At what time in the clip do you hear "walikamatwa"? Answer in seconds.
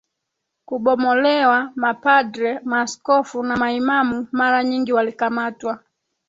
4.93-5.79